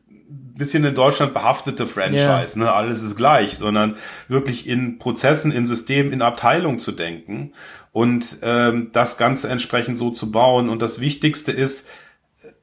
[0.58, 2.64] bisschen in Deutschland behaftete Franchise, yeah.
[2.64, 3.96] ne, alles ist gleich, sondern
[4.26, 7.52] wirklich in Prozessen, in Systemen, in Abteilungen zu denken
[7.92, 10.68] und ähm, das Ganze entsprechend so zu bauen.
[10.68, 11.88] Und das Wichtigste ist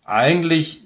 [0.03, 0.84] eigentlich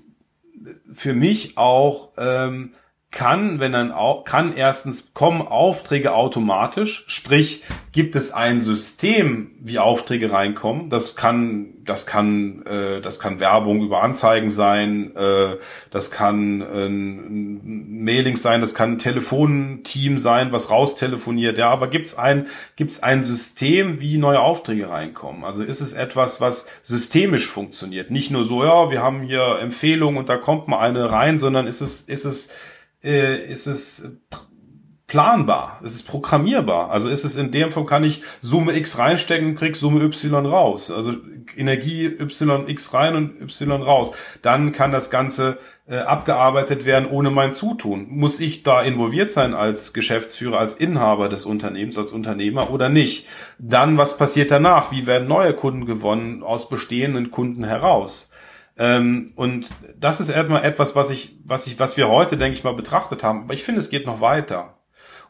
[0.93, 2.74] für mich auch ähm,
[3.12, 9.80] kann, wenn dann auch, kann erstens kommen Aufträge automatisch, sprich, gibt es ein System, wie
[9.80, 10.91] Aufträge reinkommen.
[10.91, 15.58] Das kann, das kann, äh, das kann Werbung über Anzeigen sein, äh,
[15.89, 21.58] das kann äh, ein Mailing sein, das kann ein Telefonteam sein, was raustelefoniert.
[21.58, 22.45] Ja, aber gibt's ein,
[22.76, 25.45] gibt's ein System, wie neue Aufträge reinkommen?
[25.45, 28.12] Also ist es etwas, was systemisch funktioniert?
[28.12, 31.65] Nicht nur so, ja, wir haben hier Empfehlungen und da kommt mal eine rein, sondern
[31.65, 32.54] ist es, ist es
[33.03, 34.19] äh, ist es
[35.09, 36.91] planbar, ist es programmierbar.
[36.91, 40.91] Also ist es in dem Fall, kann ich Summe X reinstecken krieg Summe Y raus.
[40.91, 41.13] Also
[41.57, 44.12] Energie YX rein und Y raus.
[44.43, 45.57] Dann kann das Ganze
[45.88, 48.05] äh, abgearbeitet werden ohne mein Zutun.
[48.09, 53.27] Muss ich da involviert sein als Geschäftsführer, als Inhaber des Unternehmens, als Unternehmer oder nicht?
[53.57, 54.91] Dann, was passiert danach?
[54.91, 58.29] Wie werden neue Kunden gewonnen aus bestehenden Kunden heraus?
[58.79, 62.63] Ähm, und das ist erstmal etwas, was ich, was ich, was wir heute, denke ich
[62.63, 63.43] mal, betrachtet haben.
[63.43, 64.78] Aber ich finde, es geht noch weiter.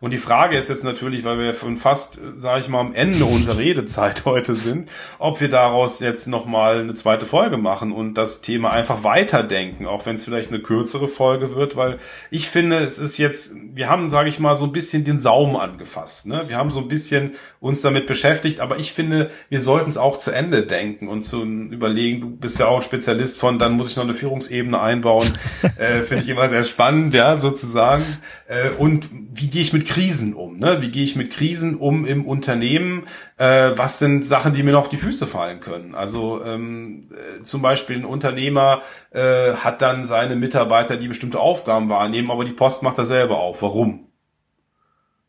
[0.02, 3.26] Und die Frage ist jetzt natürlich, weil wir von fast, sage ich mal, am Ende
[3.26, 8.42] unserer Redezeit heute sind, ob wir daraus jetzt nochmal eine zweite Folge machen und das
[8.42, 11.98] Thema einfach weiterdenken, auch wenn es vielleicht eine kürzere Folge wird, weil
[12.32, 15.58] ich finde, es ist jetzt, wir haben, sage ich mal, so ein bisschen den Saum
[15.58, 16.28] angefasst.
[16.28, 16.46] Ne?
[16.48, 20.18] Wir haben so ein bisschen uns damit beschäftigt, aber ich finde, wir sollten es auch
[20.18, 23.98] zu Ende denken und zu überlegen, du bist ja auch Spezialist von, dann muss ich
[23.98, 25.38] noch eine Führungsebene einbauen,
[25.78, 28.06] äh, finde ich immer sehr spannend, ja, sozusagen.
[28.48, 30.60] Äh, und wie gehe ich mit Krisen um?
[30.60, 30.82] Ne?
[30.82, 33.08] Wie gehe ich mit Krisen um im Unternehmen?
[33.38, 35.96] Äh, was sind Sachen, die mir noch auf die Füße fallen können?
[35.96, 41.90] Also ähm, äh, zum Beispiel ein Unternehmer äh, hat dann seine Mitarbeiter, die bestimmte Aufgaben
[41.90, 43.64] wahrnehmen, aber die Post macht er selber auf.
[43.64, 44.06] Warum?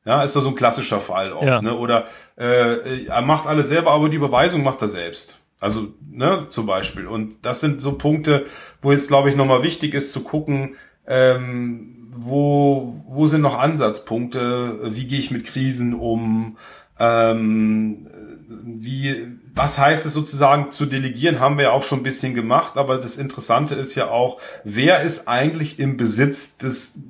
[0.05, 1.47] Ja, ist doch so ein klassischer Fall oft.
[1.47, 1.63] Ja.
[1.63, 1.75] Ne?
[1.75, 2.05] Oder
[2.37, 5.39] äh, er macht alles selber, aber die Überweisung macht er selbst.
[5.59, 7.07] Also, ne, zum Beispiel.
[7.07, 8.45] Und das sind so Punkte,
[8.83, 14.81] wo jetzt, glaube ich, nochmal wichtig ist zu gucken, ähm, wo, wo sind noch Ansatzpunkte?
[14.85, 16.57] Wie gehe ich mit Krisen um?
[16.99, 18.09] Ähm,
[18.49, 22.77] wie, was heißt es sozusagen zu delegieren, haben wir ja auch schon ein bisschen gemacht,
[22.77, 27.01] aber das Interessante ist ja auch, wer ist eigentlich im Besitz des,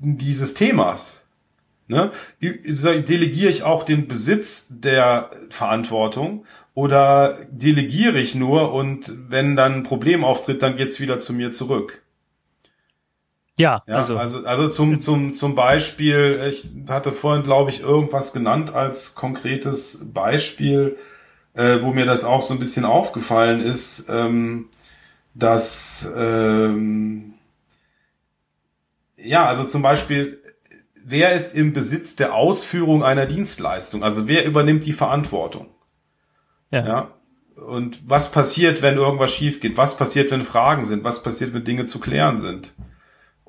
[0.00, 1.24] dieses Themas?
[1.88, 2.12] Ne?
[2.40, 6.44] Delegiere ich auch den Besitz der Verantwortung
[6.74, 11.50] oder delegiere ich nur und wenn dann ein Problem auftritt, dann geht's wieder zu mir
[11.50, 12.02] zurück?
[13.60, 18.32] Ja, ja also, also, also zum, zum, zum Beispiel, ich hatte vorhin, glaube ich, irgendwas
[18.32, 20.96] genannt als konkretes Beispiel,
[21.54, 24.68] äh, wo mir das auch so ein bisschen aufgefallen ist, ähm,
[25.34, 27.34] dass, ähm,
[29.16, 30.40] ja, also zum Beispiel,
[31.04, 34.02] wer ist im Besitz der Ausführung einer Dienstleistung?
[34.02, 35.68] Also wer übernimmt die Verantwortung?
[36.70, 36.86] Ja.
[36.86, 37.10] ja.
[37.56, 39.76] Und was passiert, wenn irgendwas schief geht?
[39.76, 41.04] Was passiert, wenn Fragen sind?
[41.04, 42.72] Was passiert, wenn Dinge zu klären sind?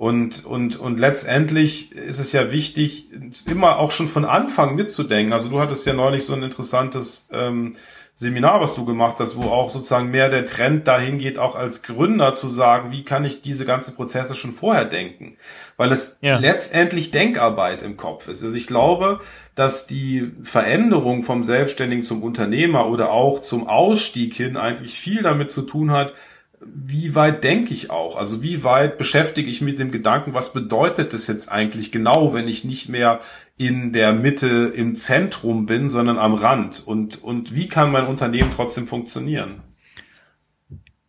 [0.01, 3.09] Und, und, und letztendlich ist es ja wichtig,
[3.45, 5.31] immer auch schon von Anfang mitzudenken.
[5.31, 7.75] Also du hattest ja neulich so ein interessantes ähm,
[8.15, 11.83] Seminar, was du gemacht hast, wo auch sozusagen mehr der Trend dahin geht, auch als
[11.83, 15.37] Gründer zu sagen, wie kann ich diese ganzen Prozesse schon vorher denken?
[15.77, 16.39] Weil es ja.
[16.39, 18.43] letztendlich Denkarbeit im Kopf ist.
[18.43, 19.19] Also ich glaube,
[19.53, 25.51] dass die Veränderung vom Selbstständigen zum Unternehmer oder auch zum Ausstieg hin eigentlich viel damit
[25.51, 26.15] zu tun hat,
[26.63, 28.15] wie weit denke ich auch?
[28.15, 32.33] Also wie weit beschäftige ich mich mit dem Gedanken, was bedeutet das jetzt eigentlich genau,
[32.33, 33.21] wenn ich nicht mehr
[33.57, 36.85] in der Mitte, im Zentrum bin, sondern am Rand?
[36.85, 39.61] Und, und wie kann mein Unternehmen trotzdem funktionieren?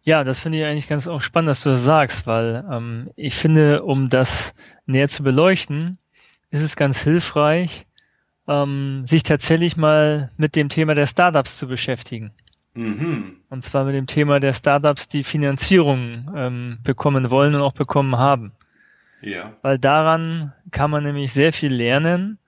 [0.03, 3.35] Ja, das finde ich eigentlich ganz auch spannend, dass du das sagst, weil ähm, ich
[3.35, 4.55] finde, um das
[4.87, 5.99] näher zu beleuchten,
[6.51, 7.87] ist es ganz hilfreich,
[8.49, 12.33] ähm, sich tatsächlich mal mit dem Thema der Startups zu beschäftigen.
[12.75, 13.37] Mhm.
[13.49, 18.17] Und zwar mit dem Thema der Startups, die Finanzierung ähm, bekommen wollen und auch bekommen
[18.17, 18.53] haben.
[19.21, 19.53] Ja.
[19.63, 22.39] Weil daran kann man nämlich sehr viel lernen,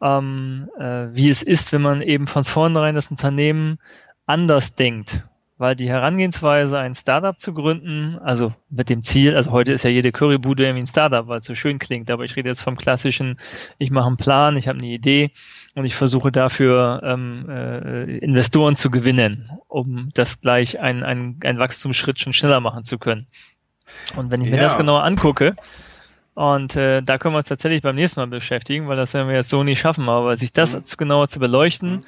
[0.00, 3.78] ähm, äh, wie es ist, wenn man eben von vornherein das Unternehmen
[4.26, 5.26] anders denkt
[5.58, 9.90] weil die Herangehensweise, ein Startup zu gründen, also mit dem Ziel, also heute ist ja
[9.90, 12.76] jede Currybude irgendwie ein Startup, weil es so schön klingt, aber ich rede jetzt vom
[12.76, 13.38] klassischen,
[13.78, 15.30] ich mache einen Plan, ich habe eine Idee
[15.74, 21.58] und ich versuche dafür ähm, äh, Investoren zu gewinnen, um das gleich ein, ein, ein
[21.58, 23.26] Wachstumsschritt schon schneller machen zu können.
[24.14, 24.62] Und wenn ich mir ja.
[24.62, 25.56] das genauer angucke,
[26.34, 29.36] und äh, da können wir uns tatsächlich beim nächsten Mal beschäftigen, weil das werden wir
[29.36, 30.82] jetzt so nicht schaffen, aber sich das mhm.
[30.98, 32.04] genauer zu beleuchten, mhm.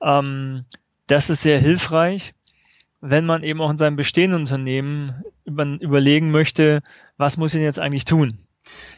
[0.00, 0.64] ähm,
[1.08, 2.34] das ist sehr hilfreich
[3.06, 6.82] wenn man eben auch in seinem bestehenden Unternehmen über, überlegen möchte,
[7.18, 8.38] was muss ich jetzt eigentlich tun?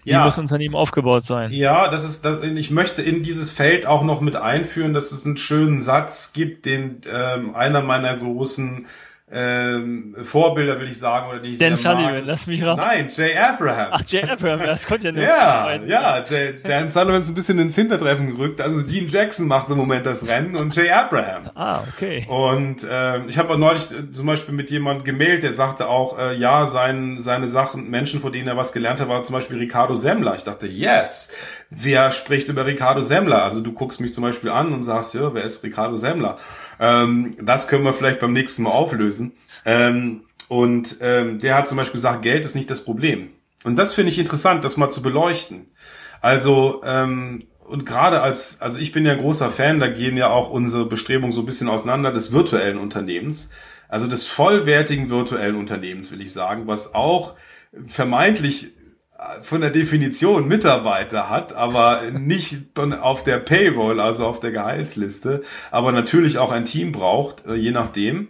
[0.04, 0.22] Wie ja.
[0.22, 1.50] muss das Unternehmen aufgebaut sein?
[1.50, 5.26] Ja, das ist, das, ich möchte in dieses Feld auch noch mit einführen, dass es
[5.26, 8.86] einen schönen Satz gibt, den ähm, einer meiner großen
[9.28, 12.76] ähm, Vorbilder, will ich sagen, oder die ich Dan Sullivan, lass mich raus.
[12.78, 13.88] Nein, Jay Abraham.
[13.90, 15.22] Ach, Jay Abraham, das konnte ja nicht.
[15.24, 18.60] ja, ja, Jay, Dan Sullivan ist ein bisschen ins Hintertreffen gerückt.
[18.60, 21.50] Also Dean Jackson macht im Moment das Rennen und Jay Abraham.
[21.56, 22.24] Ah, okay.
[22.28, 26.18] Und äh, ich habe auch neulich äh, zum Beispiel mit jemand gemeldet, der sagte auch,
[26.20, 29.58] äh, ja, sein, seine Sachen, Menschen, vor denen er was gelernt hat, war zum Beispiel
[29.58, 30.36] Ricardo Semmler.
[30.36, 31.32] Ich dachte, yes,
[31.70, 33.42] wer spricht über Ricardo Semmler?
[33.42, 36.36] Also du guckst mich zum Beispiel an und sagst, ja, wer ist Ricardo Semmler?
[36.80, 39.32] Ähm, das können wir vielleicht beim nächsten Mal auflösen.
[39.64, 43.30] Ähm, und ähm, der hat zum Beispiel gesagt, Geld ist nicht das Problem.
[43.64, 45.66] Und das finde ich interessant, das mal zu beleuchten.
[46.20, 50.50] Also, ähm, und gerade als, also ich bin ja großer Fan, da gehen ja auch
[50.50, 53.50] unsere Bestrebungen so ein bisschen auseinander des virtuellen Unternehmens.
[53.88, 57.34] also des vollwertigen virtuellen Unternehmens, will ich sagen, was auch
[57.86, 58.68] vermeintlich
[59.42, 65.92] von der Definition Mitarbeiter hat, aber nicht auf der Payroll, also auf der Gehaltsliste, aber
[65.92, 68.28] natürlich auch ein Team braucht, äh, je nachdem,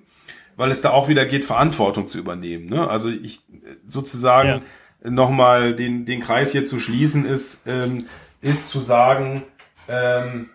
[0.57, 2.69] weil es da auch wieder geht, Verantwortung zu übernehmen.
[2.69, 2.89] Ne?
[2.89, 3.41] Also ich
[3.87, 4.63] sozusagen
[5.03, 5.11] ja.
[5.11, 8.07] nochmal den, den Kreis hier zu schließen ist, ähm,
[8.41, 9.43] ist zu sagen,
[9.89, 10.51] ähm,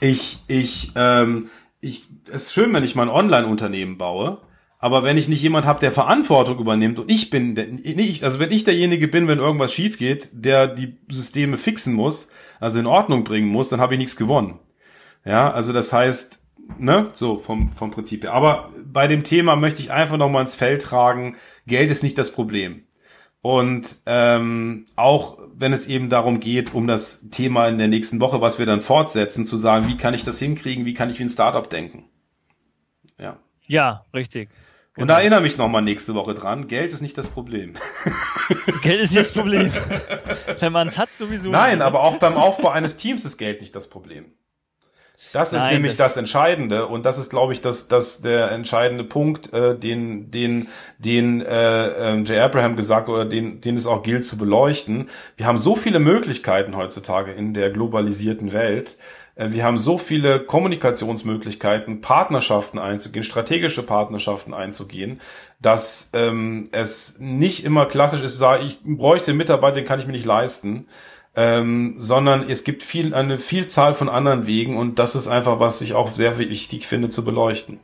[0.00, 1.48] ich, ich, ähm,
[1.80, 4.38] ich, es ist schön, wenn ich mal ein Online-Unternehmen baue,
[4.78, 8.38] aber wenn ich nicht jemand habe, der Verantwortung übernimmt und ich bin, der, nicht, also
[8.38, 12.28] wenn ich derjenige bin, wenn irgendwas schief geht, der die Systeme fixen muss,
[12.60, 14.60] also in Ordnung bringen muss, dann habe ich nichts gewonnen.
[15.24, 16.40] Ja, also das heißt,
[16.78, 18.32] ne, so vom, vom Prinzip her.
[18.32, 21.36] Aber bei dem Thema möchte ich einfach nochmal ins Feld tragen,
[21.66, 22.84] Geld ist nicht das Problem.
[23.40, 28.40] Und ähm, auch wenn es eben darum geht, um das Thema in der nächsten Woche,
[28.40, 31.24] was wir dann fortsetzen, zu sagen, wie kann ich das hinkriegen, wie kann ich wie
[31.24, 32.04] ein Startup denken.
[33.18, 33.38] Ja.
[33.66, 34.48] Ja, richtig.
[34.98, 35.14] Genau.
[35.14, 37.74] Und erinnere mich nochmal nächste Woche dran, Geld ist nicht das Problem.
[38.82, 39.70] Geld ist nicht das Problem.
[40.58, 41.50] Wenn man es hat, sowieso.
[41.50, 44.32] Nein, aber auch beim Aufbau eines Teams ist Geld nicht das Problem.
[45.32, 48.50] Das ist Nein, nämlich das, das, Entscheidende und das ist, glaube ich, das, das der
[48.50, 52.38] entscheidende Punkt, äh, den den den äh, äh, J.
[52.38, 55.08] Abraham gesagt oder den den es auch gilt zu beleuchten.
[55.36, 58.96] Wir haben so viele Möglichkeiten heutzutage in der globalisierten Welt,
[59.38, 65.20] wir haben so viele Kommunikationsmöglichkeiten, Partnerschaften einzugehen, strategische Partnerschaften einzugehen,
[65.60, 70.06] dass ähm, es nicht immer klassisch ist, sage ich bräuchte einen Mitarbeiter, den kann ich
[70.06, 70.88] mir nicht leisten,
[71.36, 75.80] ähm, sondern es gibt viel, eine Vielzahl von anderen Wegen und das ist einfach, was
[75.82, 77.78] ich auch sehr wichtig finde zu beleuchten.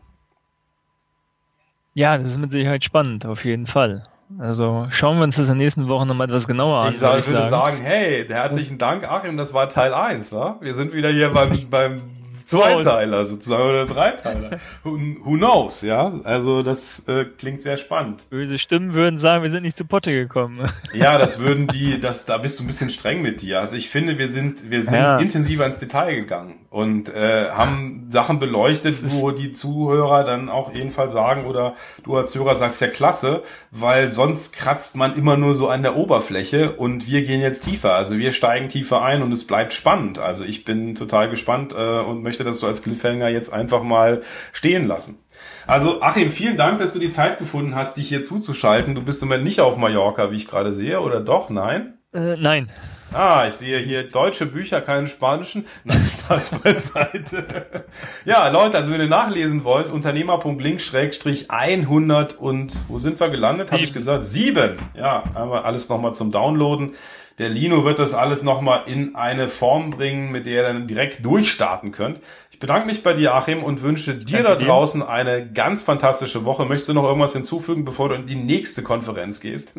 [1.95, 4.03] Ja, das ist mit Sicherheit spannend, auf jeden Fall.
[4.39, 6.93] Also schauen wir uns das in der nächsten Woche nochmal etwas genauer an.
[6.93, 7.77] Ich, sag, ich würde sagen.
[7.77, 10.57] sagen, hey, herzlichen Dank, Achim, das war Teil 1, wa?
[10.61, 11.97] Wir sind wieder hier beim, beim
[12.45, 14.59] Zweiteiler sozusagen oder Dreiteiler.
[14.83, 16.13] Who, who knows, ja?
[16.25, 18.29] Also das äh, klingt sehr spannend.
[18.31, 20.65] Böse Stimmen würden sagen, wir sind nicht zu Potte gekommen.
[20.93, 23.61] Ja, das würden die, das, da bist du ein bisschen streng mit dir.
[23.61, 25.19] Also ich finde, wir sind, wir sind ja.
[25.19, 31.13] intensiver ins Detail gegangen und äh, haben Sachen beleuchtet, wo die Zuhörer dann auch jedenfalls
[31.13, 35.69] sagen oder du als Hörer sagst ja klasse, weil sonst kratzt man immer nur so
[35.69, 37.95] an der Oberfläche und wir gehen jetzt tiefer.
[37.95, 40.19] Also wir steigen tiefer ein und es bleibt spannend.
[40.19, 44.23] Also ich bin total gespannt äh, und möchte das so als Cliffhanger jetzt einfach mal
[44.53, 45.19] stehen lassen.
[45.67, 48.95] Also Achim, vielen Dank, dass du die Zeit gefunden hast, dich hier zuzuschalten.
[48.95, 51.51] Du bist im Moment nicht auf Mallorca, wie ich gerade sehe, oder doch?
[51.51, 51.99] Nein?
[52.15, 52.71] Äh, nein.
[53.13, 55.67] Ah, ich sehe hier deutsche Bücher, keinen spanischen.
[55.85, 57.85] Nein, Spaß beiseite.
[58.25, 63.71] ja, Leute, also wenn ihr nachlesen wollt, unternehmer.link-100 und wo sind wir gelandet?
[63.71, 64.79] Habe ich gesagt, sieben.
[64.97, 66.97] Ja, wir alles nochmal zum Downloaden.
[67.39, 71.25] Der Lino wird das alles nochmal in eine Form bringen, mit der ihr dann direkt
[71.25, 72.21] durchstarten könnt.
[72.65, 75.09] Ich bedanke mich bei dir, Achim, und wünsche dir da draußen dir.
[75.11, 76.65] eine ganz fantastische Woche.
[76.65, 79.77] Möchtest du noch irgendwas hinzufügen, bevor du in die nächste Konferenz gehst?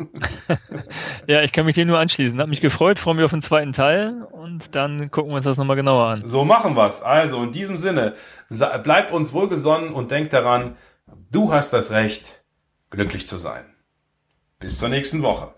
[1.26, 2.40] ja, ich kann mich dir nur anschließen.
[2.40, 5.58] Hat mich gefreut, freue mich auf den zweiten Teil und dann gucken wir uns das
[5.58, 6.26] nochmal genauer an.
[6.26, 7.02] So machen wir's.
[7.02, 8.14] Also, in diesem Sinne,
[8.84, 10.76] bleibt uns wohlgesonnen und denkt daran,
[11.32, 12.44] du hast das Recht,
[12.90, 13.64] glücklich zu sein.
[14.60, 15.55] Bis zur nächsten Woche.